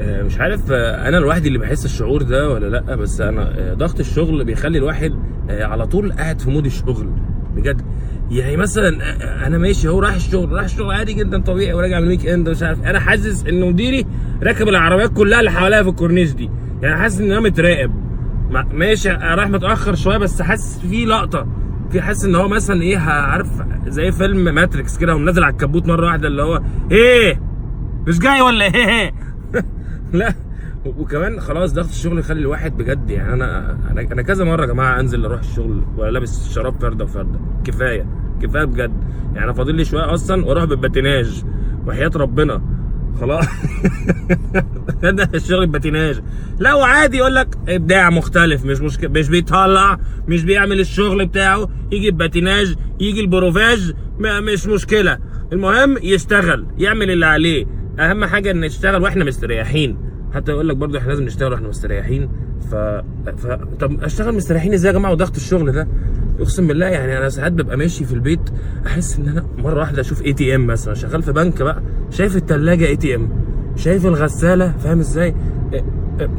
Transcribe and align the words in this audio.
آه، 0.00 0.22
مش 0.22 0.40
عارف 0.40 0.60
آه، 0.72 1.08
أنا 1.08 1.18
الواحد 1.18 1.46
اللي 1.46 1.58
بحس 1.58 1.84
الشعور 1.84 2.22
ده 2.22 2.48
ولا 2.50 2.66
لأ؟ 2.66 2.96
بس 2.96 3.20
أنا 3.20 3.42
آه، 3.58 3.74
ضغط 3.74 4.00
الشغل 4.00 4.44
بيخلي 4.44 4.78
الواحد 4.78 5.14
على 5.50 5.86
طول 5.86 6.12
قاعد 6.12 6.40
في 6.40 6.50
mood 6.50 6.66
الشغل 6.66 7.08
بجد. 7.56 7.82
يعني 8.30 8.56
مثلا 8.56 8.88
أنا 9.46 9.58
ماشي 9.58 9.88
هو 9.88 9.98
رايح 10.00 10.14
الشغل 10.14 10.52
رايح 10.52 10.64
الشغل 10.64 10.90
عادي 10.94 11.12
جدا 11.12 11.40
طبيعي 11.42 11.72
وراجع 11.74 11.98
من 11.98 12.04
ال 12.04 12.26
weekend 12.26 12.48
ومش 12.48 12.62
عارف. 12.62 12.82
أنا 12.82 13.00
حاسس 13.00 13.46
إن 13.46 13.60
مديري 13.60 14.06
راكب 14.42 14.68
العربيات 14.68 15.12
كلها 15.12 15.40
اللي 15.40 15.50
حواليا 15.50 15.82
في 15.82 15.88
الكورنيش 15.88 16.32
دي. 16.32 16.50
يعني 16.82 16.96
حاسس 16.96 17.20
إن 17.20 17.30
أنا 17.30 17.40
متراقب. 17.40 17.90
ما- 18.50 18.66
ماشي 18.72 19.08
رايح 19.10 19.48
متأخر 19.48 19.94
شوية 19.94 20.18
بس 20.18 20.42
حاسس 20.42 20.78
في 20.78 21.04
لقطة. 21.04 21.46
في 21.90 22.00
حاسس 22.00 22.24
إن 22.24 22.34
هو 22.34 22.48
مثلا 22.48 22.82
إيه 22.82 22.98
عارف 22.98 23.48
زي 23.86 24.12
فيلم 24.12 24.54
ماتريكس 24.54 24.98
كده 24.98 25.14
ونازل 25.14 25.44
على 25.44 25.52
الكبوت 25.52 25.86
مرة 25.86 26.06
واحدة 26.06 26.28
اللي 26.28 26.42
هو 26.42 26.60
إيه 26.90 27.40
مش 28.06 28.18
جاي 28.18 28.40
ولا 28.40 28.64
إيه؟ 28.74 29.12
لا 30.12 30.34
وكمان 30.86 31.40
خلاص 31.40 31.72
ضغط 31.72 31.88
الشغل 31.88 32.18
يخلي 32.18 32.40
الواحد 32.40 32.76
بجد 32.76 33.10
يعني 33.10 33.32
أنا 33.32 33.78
أنا 33.90 34.22
كذا 34.22 34.44
مرة 34.44 34.62
يا 34.62 34.66
جماعة 34.66 35.00
أنزل 35.00 35.24
أروح 35.24 35.40
الشغل 35.40 35.82
وأنا 35.96 36.10
لابس 36.10 36.52
شراب 36.54 36.80
فردة 36.80 37.04
وفردة. 37.04 37.40
كفاية 37.64 38.06
كفاية 38.42 38.64
بجد. 38.64 38.92
يعني 39.34 39.44
أنا 39.44 39.52
فاضل 39.52 39.74
لي 39.74 39.84
شوية 39.84 40.14
أصلا 40.14 40.46
وأروح 40.46 40.64
بالباتيناج. 40.64 41.44
وحياة 41.86 42.10
ربنا. 42.16 42.62
خلاص. 43.20 43.46
ده 45.02 45.28
الشغل 45.34 45.66
باتيناج 45.66 46.20
لا 46.58 46.74
وعادي 46.74 47.16
يقول 47.16 47.34
لك 47.34 47.58
إبداع 47.68 48.10
مختلف. 48.10 48.64
مش 48.64 48.80
مشكلة 48.80 49.10
مش 49.10 49.28
بيطلع 49.28 49.98
مش 50.28 50.44
بيعمل 50.44 50.80
الشغل 50.80 51.26
بتاعه. 51.26 51.68
يجي 51.92 52.10
بباتيناج 52.10 52.76
يجي 53.00 53.20
البروفاج 53.20 53.94
مش 54.20 54.66
مشكلة. 54.66 55.18
المهم 55.52 55.96
يشتغل 56.02 56.66
يعمل 56.78 57.10
اللي 57.10 57.26
عليه. 57.26 57.79
أهم 58.00 58.24
حاجة 58.24 58.50
إن 58.50 58.60
نشتغل 58.60 59.02
وإحنا 59.02 59.24
مستريحين. 59.24 59.96
حتى 60.34 60.52
يقول 60.52 60.68
لك 60.68 60.76
برضه 60.76 60.98
إحنا 60.98 61.08
لازم 61.08 61.24
نشتغل 61.24 61.52
وإحنا 61.52 61.68
مستريحين. 61.68 62.30
ف... 62.70 62.74
ف... 63.36 63.46
طب 63.80 64.02
أشتغل 64.04 64.34
مستريحين 64.34 64.72
إزاي 64.72 64.92
يا 64.92 64.98
جماعة؟ 64.98 65.12
وضغط 65.12 65.36
الشغل 65.36 65.72
ده. 65.72 65.88
أقسم 66.40 66.66
بالله 66.66 66.86
يعني 66.86 67.18
أنا 67.18 67.28
ساعات 67.28 67.52
ببقى 67.52 67.76
ماشي 67.76 68.04
في 68.04 68.12
البيت 68.12 68.40
أحس 68.86 69.18
إن 69.18 69.28
أنا 69.28 69.46
مرة 69.58 69.78
واحدة 69.80 70.00
أشوف 70.00 70.22
ATM 70.24 70.66
مثلا. 70.66 70.94
شغال 70.94 71.22
في 71.22 71.32
بنك 71.32 71.62
بقى 71.62 71.82
شايف 72.10 72.36
الثلاجه 72.36 72.86
ATM 72.86 73.28
شايف 73.76 74.06
الغسالة 74.06 74.72
فاهم 74.72 74.98
إزاي؟ 74.98 75.34
إيه، 75.72 75.84
إيه، 76.20 76.30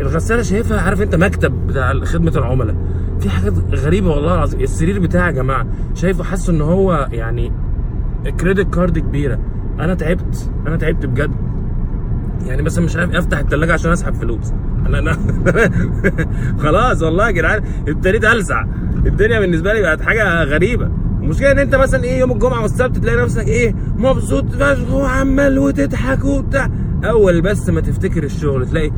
الغسالة 0.00 0.42
شايفها 0.42 0.80
عارف 0.80 1.02
أنت 1.02 1.14
مكتب 1.14 1.66
بتاع 1.66 2.00
خدمة 2.00 2.32
العملاء. 2.36 2.76
في 3.20 3.30
حاجات 3.30 3.52
غريبة 3.74 4.10
والله 4.10 4.34
العظيم. 4.34 4.60
السرير 4.60 4.98
بتاعي 4.98 5.26
يا 5.26 5.30
جماعة 5.30 5.66
شايفه 5.94 6.24
حاسه 6.24 6.52
إن 6.52 6.60
هو 6.60 7.08
يعني 7.12 7.52
كريدت 8.40 8.74
كارد 8.74 8.98
كبيرة. 8.98 9.38
أنا 9.80 9.94
تعبت 9.94 10.50
أنا 10.66 10.76
تعبت 10.76 11.06
بجد. 11.06 11.30
يعني 12.46 12.62
مثلا 12.62 12.84
مش 12.84 12.96
عارف 12.96 13.14
افتح 13.14 13.38
الثلاجه 13.38 13.72
عشان 13.72 13.92
اسحب 13.92 14.14
فلوس. 14.14 14.52
أنا 14.86 14.98
أنا 14.98 15.16
خلاص 16.62 17.02
والله 17.02 17.26
يا 17.26 17.30
جدعان 17.30 17.62
ابتديت 17.88 18.24
السع 18.24 18.64
الدنيا 19.06 19.40
بالنسبة 19.40 19.72
لي 19.72 19.82
بقت 19.82 20.02
حاجة 20.02 20.44
غريبة. 20.44 20.90
المشكلة 21.22 21.50
إن 21.52 21.58
أنت 21.58 21.74
مثلا 21.74 22.04
إيه 22.04 22.18
يوم 22.18 22.32
الجمعة 22.32 22.62
والسبت 22.62 22.96
تلاقي 22.98 23.22
نفسك 23.22 23.48
إيه 23.48 23.74
مبسوط 23.96 24.52
فشخ 24.52 24.92
وعمال 24.92 25.58
وتضحك 25.58 26.24
وبتاع. 26.24 26.70
أول 27.04 27.40
بس 27.40 27.68
ما 27.68 27.80
تفتكر 27.80 28.24
الشغل 28.24 28.66
تلاقي 28.66 28.90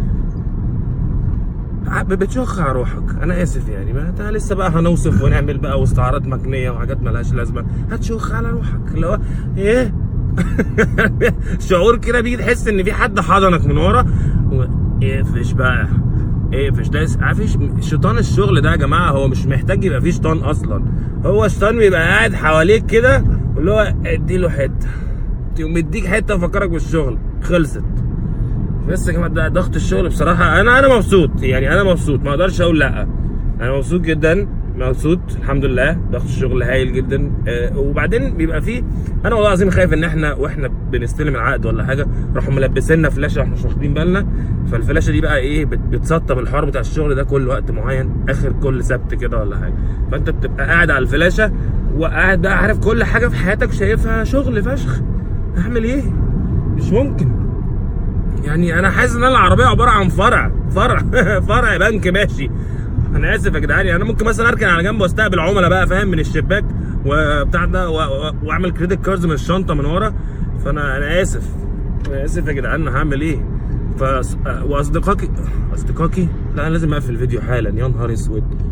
بتشخ 2.08 2.60
على 2.60 2.72
روحك. 2.72 3.22
أنا 3.22 3.42
آسف 3.42 3.68
يعني 3.68 3.92
ما 3.92 4.08
أنت 4.08 4.20
لسه 4.22 4.54
بقى 4.54 4.70
هنوصف 4.70 5.22
ونعمل 5.22 5.58
بقى 5.58 5.80
واستعارات 5.80 6.26
مكنيه 6.26 6.70
وحاجات 6.70 7.02
ملهاش 7.02 7.32
لازمة. 7.32 7.64
هتشخ 7.90 8.32
على 8.32 8.50
روحك 8.50 8.80
اللي 8.94 9.06
هو 9.06 9.18
إيه؟ 9.56 9.94
شعور 11.68 11.96
كده 11.96 12.20
بيجي 12.20 12.36
تحس 12.36 12.68
إن 12.68 12.82
في 12.82 12.92
حد 12.92 13.20
حضنك 13.20 13.66
من 13.66 13.76
ورا. 13.78 14.06
اقفش 15.02 15.52
بقى 15.52 15.88
اقفش. 16.52 16.88
ده 16.88 17.06
عارف 17.20 17.58
شيطان 17.80 18.18
الشغل 18.18 18.60
ده 18.60 18.70
يا 18.70 18.76
جماعة 18.76 19.10
هو 19.10 19.28
مش 19.28 19.46
محتاج 19.46 19.84
يبقى 19.84 20.00
فيه 20.00 20.10
شيطان 20.10 20.38
أصلا. 20.38 20.84
هو 21.24 21.48
شيطان 21.48 21.78
بيبقى 21.78 22.00
قاعد 22.02 22.34
حواليك 22.34 22.86
كده 22.86 23.24
واللي 23.56 23.70
هو 23.70 23.94
اديله 24.06 24.48
حتة. 24.48 24.88
تقوم 25.56 25.74
مديك 25.74 26.06
حتة 26.06 26.34
وفكرك 26.34 26.70
بالشغل. 26.70 27.18
خلصت. 27.42 27.84
بس 28.88 29.08
يا 29.08 29.12
جماعة 29.12 29.28
ده 29.28 29.48
ضغط 29.48 29.74
الشغل 29.74 30.08
بصراحة. 30.08 30.60
أنا 30.60 30.78
أنا 30.78 30.94
مبسوط. 30.96 31.42
يعني 31.42 31.72
أنا 31.72 31.84
مبسوط. 31.84 32.20
ما 32.22 32.30
أقدرش 32.30 32.60
أقول 32.60 32.78
لأ. 32.78 33.08
أنا 33.60 33.76
مبسوط 33.76 34.00
جدا. 34.00 34.48
مبسوط 34.76 35.18
الحمد 35.42 35.64
لله. 35.64 35.92
ضغط 36.10 36.22
الشغل 36.24 36.62
هايل 36.62 36.92
جدا. 36.92 37.30
آه 37.48 37.78
وبعدين 37.78 38.34
بيبقى 38.36 38.62
فيه 38.62 38.82
أنا 39.24 39.34
والله 39.34 39.48
العظيم 39.48 39.70
خايف 39.70 39.92
إن 39.92 40.04
إحنا 40.04 40.34
وإحنا 40.34 40.68
بنستلم 40.92 41.34
العقد 41.34 41.66
ولا 41.66 41.84
حاجة. 41.86 42.06
راحوا 42.34 42.52
ملبسينا 42.52 43.10
فلاشة 43.10 43.38
وإحنا 43.40 43.54
مش 43.54 43.64
واخدين 43.64 43.94
بالنا. 43.94 44.26
فالفلاشة 44.72 45.10
دي 45.10 45.20
بقى 45.20 45.38
إيه 45.38 45.64
بت- 45.64 45.78
بتسطب 45.78 46.38
الحوار 46.38 46.64
بتاع 46.64 46.80
الشغل 46.80 47.14
ده 47.14 47.24
كل 47.24 47.48
وقت 47.48 47.70
معين 47.70 48.24
آخر 48.28 48.52
كل 48.52 48.84
سبت 48.84 49.14
كده 49.14 49.38
ولا 49.40 49.56
حاجة. 49.58 49.74
فأنت 50.12 50.30
بتبقى 50.30 50.66
قاعد 50.66 50.90
على 50.90 50.98
الفلاشة 51.02 51.52
وقاعد 51.96 52.42
بقى 52.42 52.58
عارف 52.58 52.78
كل 52.78 53.04
حاجة 53.04 53.28
في 53.28 53.36
حياتك 53.36 53.72
شايفها 53.72 54.24
شغل 54.24 54.62
فشخ. 54.62 55.00
أعمل 55.58 55.84
إيه؟ 55.84 56.02
مش 56.76 56.90
ممكن. 56.92 57.28
يعني 58.44 58.78
أنا 58.78 58.90
حاسس 58.90 59.16
إن 59.16 59.24
أنا 59.24 59.28
العربية 59.32 59.64
عبارة 59.64 59.90
عن 59.90 60.08
فرع. 60.08 60.52
فرع. 60.70 60.98
فرع 61.48 61.76
بنك 61.76 62.06
ماشي. 62.08 62.50
أنا 63.14 63.34
اسف 63.34 63.54
يا 63.54 63.58
جدعان 63.60 63.86
يعني 63.86 63.96
أنا 63.96 64.04
ممكن 64.04 64.24
مثلا 64.26 64.48
اركن 64.48 64.66
على 64.66 64.82
جنب 64.82 65.00
واستقبل 65.00 65.40
عملاء 65.40 65.70
بقى 65.70 65.86
فاهم؟ 65.86 66.08
من 66.08 66.18
الشباك 66.18 66.64
وبتاع 67.06 67.64
ده 67.64 67.90
واعمل 68.42 68.70
كريدت 68.70 69.04
كاردز 69.04 69.26
من 69.26 69.32
الشنطة 69.32 69.74
من 69.74 69.84
ورا. 69.84 70.14
فانا 70.64 70.96
أنا 70.96 71.22
آسف. 71.22 71.44
أنا 72.08 72.24
آسف 72.24 72.46
يا 72.46 72.52
جدعان 72.52 72.88
هعمل 72.88 73.20
إيه؟ 73.20 73.48
ف 73.98 74.02
واصدقائي 74.64 75.30
اصدقائي 75.74 76.28
لا 76.56 76.62
أنا 76.66 76.72
لازم 76.72 76.94
أقفل 76.94 77.12
الفيديو 77.12 77.40
حالا. 77.40 77.80
يا 77.80 77.88
نهار 77.88 78.12
أسود. 78.12 78.62